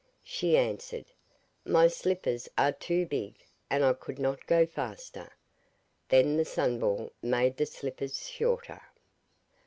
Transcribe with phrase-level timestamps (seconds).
[0.23, 1.05] She answered:
[1.63, 3.35] 'My slippers are too big,
[3.69, 5.31] and I could not go faster.'
[6.09, 8.81] Then the Sunball made the slippers shorter.